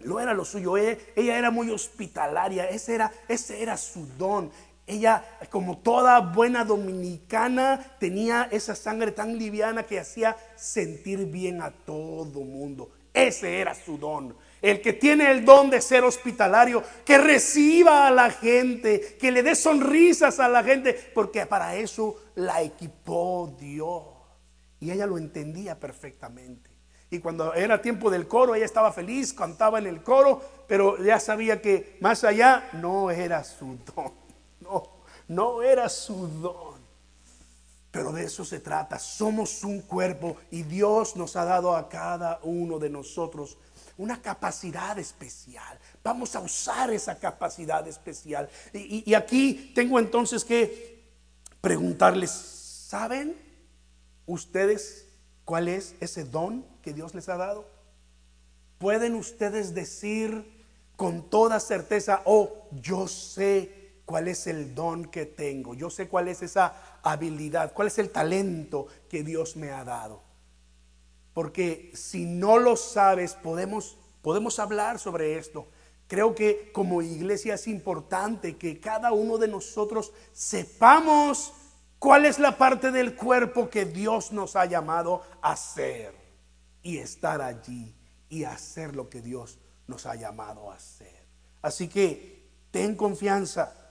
[0.01, 4.51] No era lo suyo, ella, era muy hospitalaria, ese era, ese era su don.
[4.87, 11.71] Ella, como toda buena dominicana, tenía esa sangre tan liviana que hacía sentir bien a
[11.71, 12.91] todo mundo.
[13.27, 14.37] Ese era su don.
[14.61, 19.43] El que tiene el don de ser hospitalario, que reciba a la gente, que le
[19.43, 24.05] dé sonrisas a la gente, porque para eso la equipó Dios.
[24.81, 26.71] Y ella lo entendía perfectamente.
[27.11, 31.19] Y cuando era tiempo del coro, ella estaba feliz, cantaba en el coro, pero ya
[31.19, 34.13] sabía que más allá no era su don
[35.29, 36.68] no era su don.
[37.99, 38.97] Pero de eso se trata.
[38.97, 43.59] Somos un cuerpo y Dios nos ha dado a cada uno de nosotros
[43.97, 45.77] una capacidad especial.
[46.05, 48.49] Vamos a usar esa capacidad especial.
[48.73, 51.11] Y, aquí tengo entonces que
[51.61, 53.37] preguntarles, ¿saben
[54.27, 55.09] ustedes
[55.45, 57.69] cuál es ese don que Dios les ha dado?
[58.79, 65.75] ¿Pueden ustedes decir con toda certeza, oh, yo sé cuál es el don que tengo,
[65.75, 70.23] yo sé cuál es esa habilidad, cuál es el talento que Dios me ha dado.
[71.35, 75.69] Porque si no lo sabes, podemos, podemos hablar sobre esto.
[76.09, 81.53] Creo que como iglesia es importante que cada uno de nosotros sepamos
[81.99, 86.15] cuál es la parte del cuerpo que Dios nos ha llamado a hacer
[86.83, 87.95] y estar allí
[88.29, 91.27] y hacer lo que Dios nos ha llamado a hacer.
[91.63, 93.88] Así que ten confianza,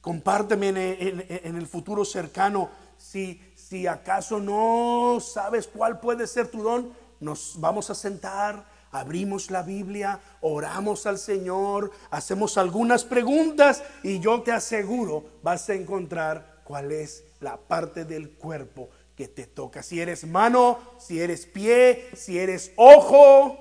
[0.00, 2.70] Compárteme en, el futuro cercano.
[2.96, 9.50] Si, si acaso no sabes cuál puede ser tu don, nos vamos a sentar, abrimos
[9.50, 16.62] la Biblia, oramos al Señor, hacemos algunas preguntas y yo te aseguro vas a encontrar
[16.64, 19.82] cuál es la parte del cuerpo que te toca.
[19.82, 23.58] Si eres mano, si eres pie, si eres ojo,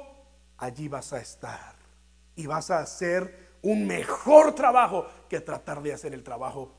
[0.58, 1.76] allí vas a estar
[2.36, 6.72] y vas a hacer un mejor trabajo que tratar de hacer el trabajo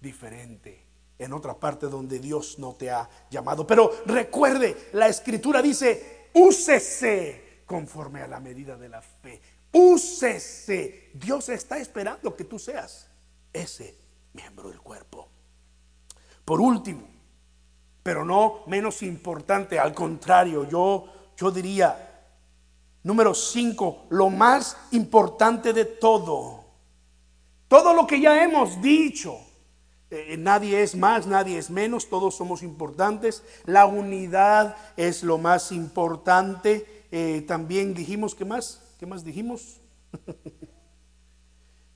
[0.00, 0.84] diferente
[1.18, 3.66] en otra parte donde Dios no te ha llamado.
[3.66, 9.40] Pero recuerde, la escritura dice, úsese conforme a la medida de la fe.
[9.72, 11.10] Úsese.
[11.14, 13.10] Dios está esperando que tú seas
[13.52, 13.98] ese
[14.32, 15.28] miembro del cuerpo.
[16.44, 17.08] Por último,
[18.02, 22.05] pero no menos importante, al contrario, yo, yo diría,
[23.06, 26.64] Número cinco, lo más importante de todo.
[27.68, 29.38] Todo lo que ya hemos dicho.
[30.10, 33.44] Eh, nadie es más, nadie es menos, todos somos importantes.
[33.64, 37.04] La unidad es lo más importante.
[37.12, 38.82] Eh, también dijimos, ¿qué más?
[38.98, 39.78] ¿Qué más dijimos?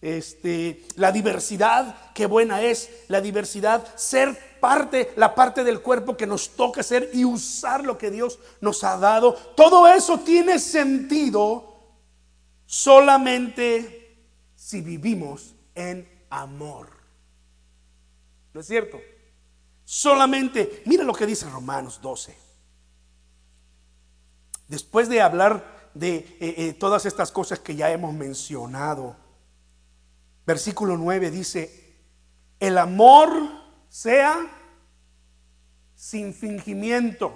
[0.02, 6.26] Este, la diversidad, qué buena es la diversidad, ser parte, la parte del cuerpo que
[6.26, 9.34] nos toca ser y usar lo que Dios nos ha dado.
[9.56, 11.94] Todo eso tiene sentido
[12.66, 16.88] solamente si vivimos en amor.
[18.52, 19.00] ¿No es cierto?
[19.84, 22.36] Solamente, mira lo que dice Romanos 12.
[24.68, 29.16] Después de hablar de eh, eh, todas estas cosas que ya hemos mencionado,
[30.50, 31.94] Versículo 9 dice,
[32.58, 33.30] el amor
[33.90, 34.48] sea
[35.94, 37.34] sin fingimiento.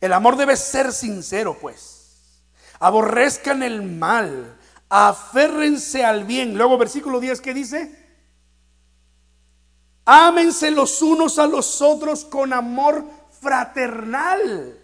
[0.00, 2.44] El amor debe ser sincero, pues.
[2.78, 4.56] Aborrezcan el mal,
[4.88, 6.56] aférrense al bien.
[6.56, 8.06] Luego versículo 10 que dice,
[10.04, 13.04] ámense los unos a los otros con amor
[13.40, 14.78] fraternal,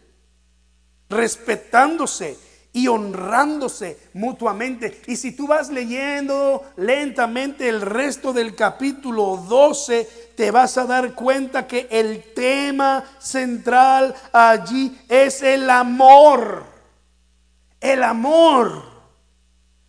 [1.08, 2.36] respetándose
[2.74, 5.00] y honrándose mutuamente.
[5.06, 11.14] Y si tú vas leyendo lentamente el resto del capítulo 12, te vas a dar
[11.14, 16.64] cuenta que el tema central allí es el amor.
[17.80, 18.94] El amor.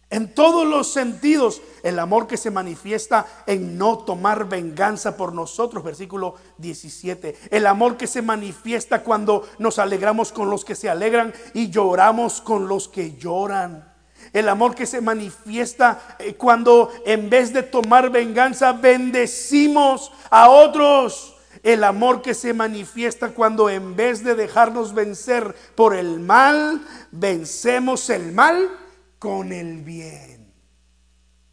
[0.10, 5.84] En todos los sentidos, el amor que se manifiesta en no tomar venganza por nosotros,
[5.84, 7.36] versículo 17.
[7.50, 12.40] El amor que se manifiesta cuando nos alegramos con los que se alegran y lloramos
[12.40, 13.95] con los que lloran.
[14.34, 21.36] El amor que se manifiesta eh, cuando en vez de tomar venganza bendecimos a otros.
[21.64, 28.10] El amor que se manifiesta cuando en vez de dejarnos vencer por el mal, vencemos
[28.10, 28.70] el mal
[29.18, 30.54] con el bien.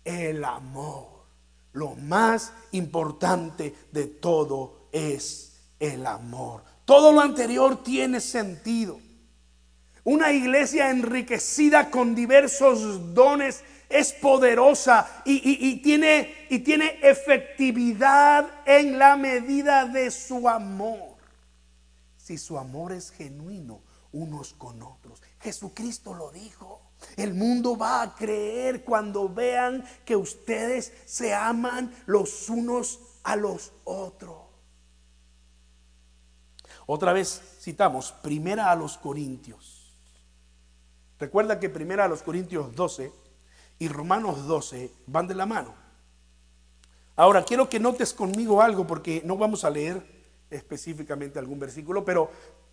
[0.04, 1.12] El amor.
[1.72, 6.62] Lo más importante de todo es el amor.
[6.84, 9.00] Todo lo anterior tiene sentido.
[10.04, 19.86] Una iglesia enriquecida con diversos dones es poderosa y, tiene, tiene efectividad en la medida
[19.86, 21.16] de su amor.
[22.16, 23.82] Si su amor es genuino
[24.12, 25.22] unos con otros.
[25.40, 26.80] Jesucristo lo dijo.
[27.16, 33.72] El mundo va a creer cuando vean que ustedes se aman los unos a los
[33.84, 34.36] otros.
[36.86, 39.71] Otra vez citamos, primera a los Corintios.
[41.22, 43.12] Recuerda que primera a los Corintios 12
[43.78, 45.72] y Romanos 12 van de la mano.
[47.14, 50.04] Ahora, quiero que notes conmigo algo porque no vamos a leer
[50.50, 52.28] específicamente algún versículo, pero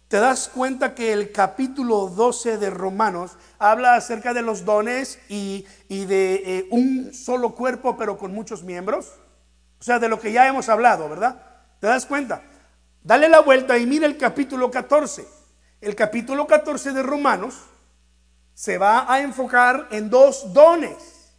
[0.08, 5.68] ¿Te das cuenta que el capítulo 12 de Romanos habla acerca de los dones y,
[5.88, 9.14] de eh, un solo cuerpo pero con muchos miembros?
[9.80, 11.40] O sea, de lo que ya hemos hablado, ¿verdad?
[11.80, 12.42] ¿Te das cuenta?
[13.04, 15.28] Dale la vuelta y mira el capítulo 14.
[15.80, 17.54] El capítulo 14 de Romanos
[18.60, 21.34] se va a enfocar en dos dones.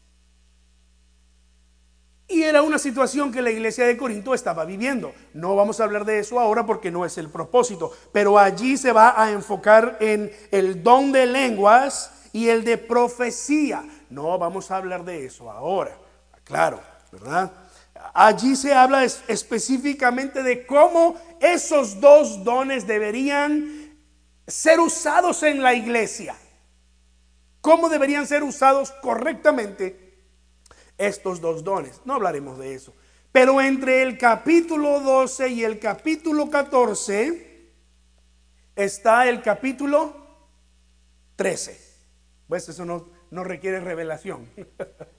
[2.27, 5.13] Y era una situación que la iglesia de Corinto estaba viviendo.
[5.35, 8.93] No vamos a hablar de eso ahora porque no es el propósito, pero allí se
[8.93, 13.85] va a enfocar en el don de lenguas y el de profecía.
[14.09, 15.99] No vamos a hablar de eso ahora,
[16.43, 16.81] claro,
[17.13, 17.53] ¿verdad?
[18.15, 23.95] Allí se habla específicamente de cómo esos dos dones deberían
[24.47, 26.35] ser usados en la iglesia.
[27.61, 30.19] Cómo deberían ser usados correctamente
[30.97, 32.01] estos dos dones.
[32.05, 32.95] No hablaremos de eso.
[33.33, 37.71] Pero entre el capítulo 12 y el capítulo 14
[38.75, 40.17] está el capítulo
[41.37, 41.91] 13.
[42.49, 44.49] Pues eso no, requiere revelación.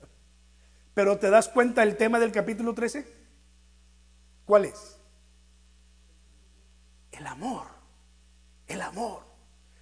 [0.94, 3.08] Pero ¿te das cuenta el tema del capítulo 13?
[4.46, 4.98] ¿Cuál es?
[7.12, 7.68] El amor.
[8.68, 9.31] El amor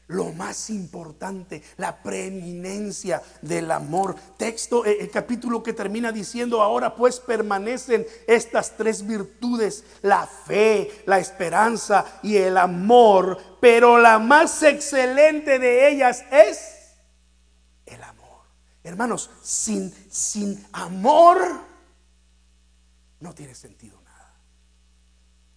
[0.09, 4.15] lo más importante, la preeminencia del amor.
[4.37, 11.03] Texto, eh, el capítulo que termina diciendo, ahora pues permanecen estas tres virtudes, la fe,
[11.05, 16.95] la esperanza y el amor, pero la más excelente de ellas es
[17.85, 18.45] el amor.
[18.83, 21.39] Hermanos, sin, sin amor
[23.19, 24.33] no tiene sentido nada.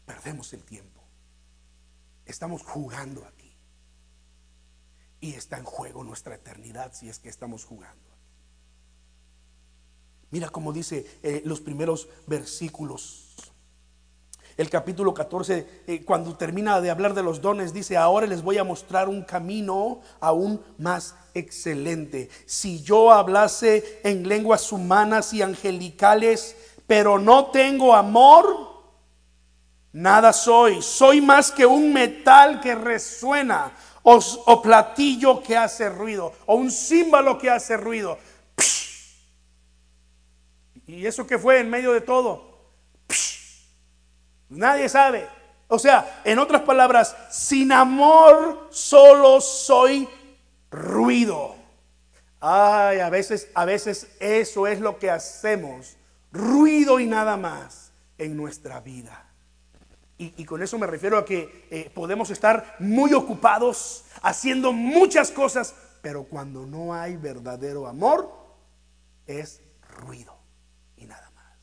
[0.05, 1.01] Perdemos el tiempo.
[2.27, 3.42] Estamos jugando aquí.
[5.23, 8.11] Y está en juego nuestra eternidad si es que estamos jugando.
[10.33, 13.37] Mira cómo dice eh, los primeros versículos.
[14.57, 18.59] El capítulo 14, eh, cuando termina de hablar de los dones, dice, ahora les voy
[18.59, 22.29] a mostrar un camino aún más excelente.
[22.45, 26.57] Si yo hablase en lenguas humanas y angelicales,
[26.89, 28.73] pero no tengo amor,
[29.93, 30.83] nada soy.
[30.83, 33.73] Soy más que un metal que resuena
[34.03, 38.19] o, platillo que hace ruido, o un símbolo que hace ruido.
[40.87, 42.53] ¿Y eso que fue en medio de todo?
[44.49, 45.27] Nadie sabe.
[45.69, 50.09] O sea, en otras palabras, sin amor solo soy
[50.71, 51.57] ruido.
[52.41, 55.97] Ay, a veces, a veces eso es lo que hacemos,
[56.33, 59.32] ruido y nada más en nuestra vida.
[60.37, 65.75] Y, con eso me refiero a que eh, podemos estar muy ocupados haciendo muchas cosas,
[66.01, 68.31] pero cuando no hay verdadero amor,
[69.27, 69.61] es
[70.07, 70.37] ruido
[70.97, 71.59] y nada más.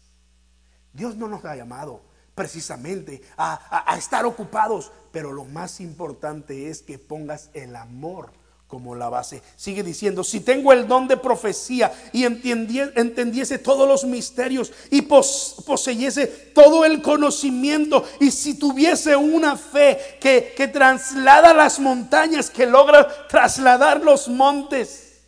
[0.91, 2.01] Dios no nos ha llamado
[2.35, 8.31] precisamente a, a estar ocupados, pero lo más importante es que pongas el amor
[8.69, 9.41] como la base.
[9.55, 16.27] Sigue diciendo, si tengo el don de profecía y entendiese todos los misterios y poseyese
[16.27, 23.27] todo el conocimiento y si tuviese una fe que, que traslada las montañas, que logra
[23.27, 25.23] trasladar los montes.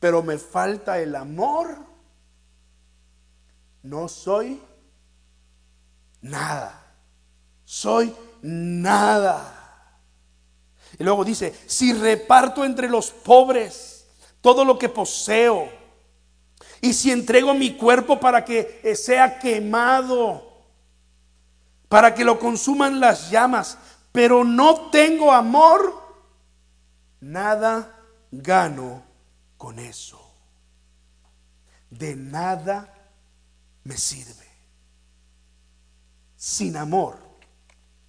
[0.00, 1.86] Pero me falta el amor.
[3.84, 4.60] No soy
[6.20, 6.82] nada.
[7.64, 9.55] Soy nada.
[10.98, 14.06] Y luego dice, si reparto entre los pobres
[14.40, 15.68] todo lo que poseo,
[16.80, 20.46] y si entrego mi cuerpo para que sea quemado,
[21.88, 23.78] para que lo consuman las llamas,
[24.12, 25.94] pero no tengo amor,
[27.20, 29.02] nada gano
[29.56, 30.20] con eso.
[31.90, 32.92] De nada
[33.84, 34.46] me sirve.
[36.36, 37.18] Sin amor,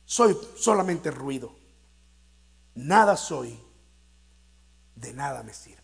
[0.05, 1.56] soy solamente ruido
[2.77, 3.59] nada soy,
[4.95, 5.81] de nada me sirve.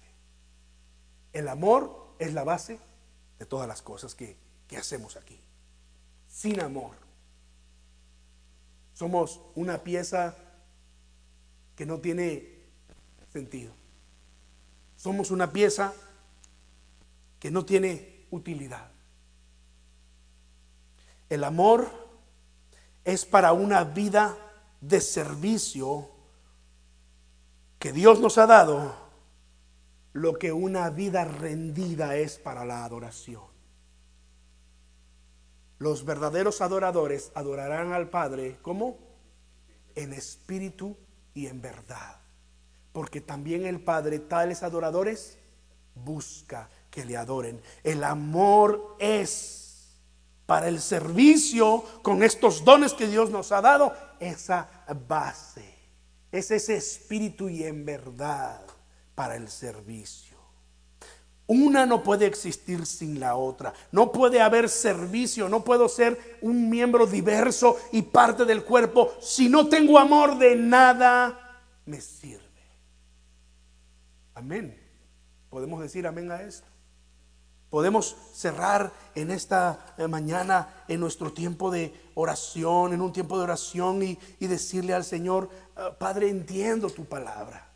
[1.34, 2.80] El amor es la base
[3.39, 4.41] de todas las cosas que,
[4.78, 5.39] hacemos aquí.
[6.28, 6.96] Sin amor,
[8.96, 10.36] somos una pieza
[11.76, 12.64] que no tiene
[13.32, 13.72] sentido.
[14.96, 15.94] Somos una pieza
[17.39, 18.89] que no tiene utilidad.
[21.30, 21.88] El amor
[23.04, 24.36] es para una vida
[24.82, 26.12] de servicio
[27.84, 28.96] que Dios nos ha dado
[30.14, 33.44] lo que una vida rendida es para la adoración.
[35.80, 39.00] Los verdaderos adoradores adorarán al Padre como
[39.96, 40.96] en espíritu
[41.34, 42.22] y en verdad.
[42.94, 45.38] Porque también el Padre, tales adoradores,
[45.94, 47.62] busca que le adoren.
[47.84, 50.00] El amor es
[50.46, 54.70] para el servicio con estos dones que Dios nos ha dado esa
[55.06, 55.73] base
[56.34, 58.60] es ese espíritu y en verdad
[59.14, 60.36] para el servicio.
[61.46, 63.72] Una no puede existir sin la otra.
[63.92, 69.14] No puede haber servicio, no puedo ser un miembro diverso y parte del cuerpo.
[69.22, 72.42] Si no tengo amor de nada, me sirve.
[74.34, 74.76] Amén.
[75.52, 76.73] ¿Podemos decir amén a esto?
[77.74, 83.46] Podemos cerrar en esta eh, mañana, en nuestro tiempo de oración, en un tiempo de
[83.46, 87.68] oración y, decirle al Señor, ah, Padre, entiendo tu palabra.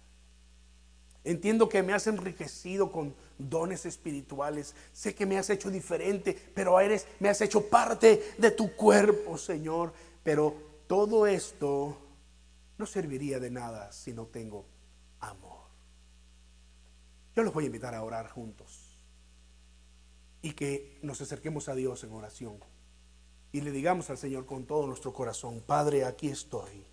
[1.24, 4.76] Entiendo que me has enriquecido con dones espirituales.
[4.94, 9.36] Sé que me has hecho diferente, pero eres, me has hecho parte de tu cuerpo,
[9.36, 9.94] Señor.
[10.22, 10.54] Pero
[10.86, 11.98] todo esto
[12.78, 14.64] no serviría de nada si no tengo
[15.22, 15.66] amor.
[17.36, 18.87] Yo los voy a invitar a orar juntos
[20.48, 22.58] y que nos acerquemos a Dios en oración
[23.52, 26.86] y le digamos al Señor con todo nuestro corazón, Padre, aquí estoy.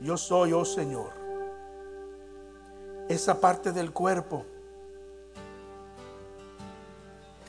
[0.00, 1.12] Yo soy, oh Señor,
[3.10, 4.46] esa parte del cuerpo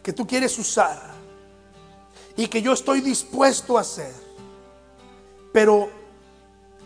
[0.04, 1.02] que tú quieres usar
[2.36, 4.14] y que yo estoy dispuesto a hacer,
[5.54, 5.90] pero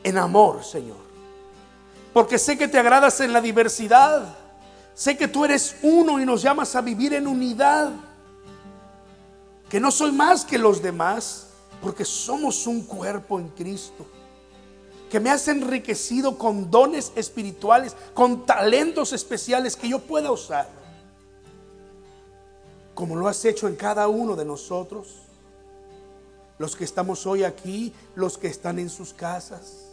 [0.03, 1.01] en amor, Señor.
[2.13, 4.40] Porque sé que te agradas en la diversidad
[4.93, 7.91] Sé que tú eres uno y nos llamas a vivir en unidad.
[9.69, 11.47] Que no soy más que los demás,
[11.81, 14.05] porque somos un cuerpo en Cristo.
[15.09, 20.69] Que me has enriquecido con dones espirituales, con talentos especiales que yo pueda usar.
[22.93, 25.15] Como lo has hecho en cada uno de nosotros.
[26.57, 29.87] Los que estamos hoy aquí, los que están en sus casas.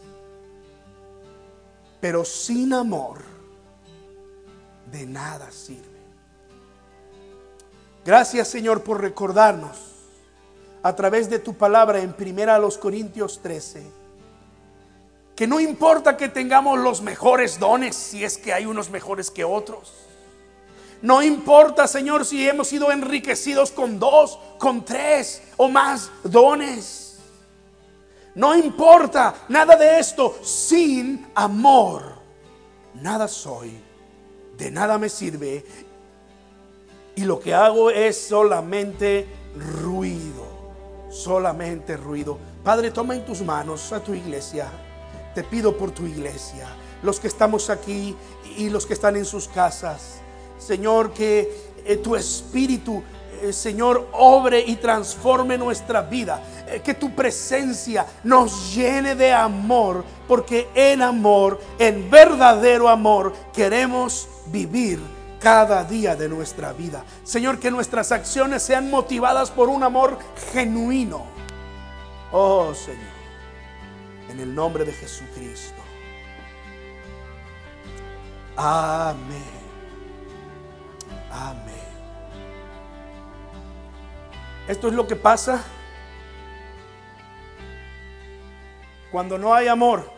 [2.00, 3.37] Pero sin amor
[4.90, 5.98] de nada sirve.
[8.04, 9.76] Gracias Señor por recordarnos
[10.82, 13.98] a través de tu palabra en primera a los Corintios 13
[15.38, 19.44] que no importa que tengamos los mejores dones si es que hay unos mejores que
[19.44, 19.92] otros.
[21.00, 27.20] No importa, Señor, si hemos sido enriquecidos con dos, con tres o más dones.
[28.34, 32.02] No importa nada de esto sin amor.
[32.94, 33.80] Nada soy
[34.58, 35.64] de nada me sirve
[37.14, 39.26] y lo que hago es solamente
[39.82, 40.46] ruido,
[41.10, 42.38] solamente ruido.
[42.62, 44.68] Padre, toma en tus manos a tu iglesia.
[45.34, 46.68] Te pido por tu iglesia,
[47.02, 48.16] los que estamos aquí
[48.56, 50.20] y los que están en sus casas.
[50.58, 53.02] Señor, que eh, tu espíritu
[53.42, 56.42] eh, Señor, obre y transforme nuestra vida.
[56.70, 64.28] Eh, que tu presencia nos llene de amor, porque en amor, en verdadero amor, queremos
[64.46, 65.00] vivir
[65.40, 67.04] cada día de nuestra vida.
[67.24, 70.18] Señor, que nuestras acciones sean motivadas por un amor
[70.52, 71.24] genuino.
[72.32, 72.98] Oh Señor,
[74.30, 75.80] en el nombre de Jesucristo.
[78.56, 79.58] Amén.
[81.30, 81.78] Amén.
[84.66, 85.64] Esto es lo que pasa
[89.10, 90.10] cuando no hay amor.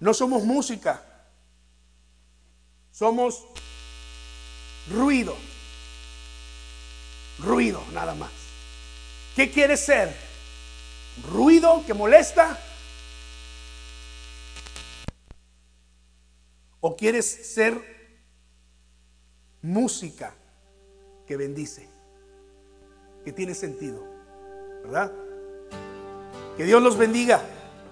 [0.00, 1.02] No somos música.
[2.92, 3.46] Somos
[4.90, 5.36] ruido.
[7.38, 8.30] Ruido, nada más.
[9.36, 10.14] ¿Qué quieres ser?
[11.30, 12.58] ¿Ruido que molesta?
[16.80, 17.80] ¿O quieres ser
[19.62, 20.34] música
[21.26, 21.88] que bendice?
[23.24, 24.04] Que tiene sentido.
[24.82, 25.12] ¿Verdad?
[26.58, 27.40] Que Dios los bendiga.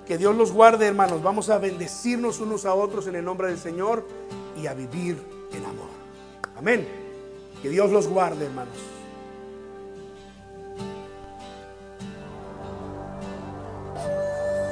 [0.07, 1.23] Que Dios los guarde, hermanos.
[1.23, 4.05] Vamos a bendecirnos unos a otros en el nombre del Señor
[4.61, 5.17] y a vivir
[5.53, 5.89] en amor.
[6.59, 6.87] Amén.
[7.62, 8.75] Que Dios los guarde, hermanos.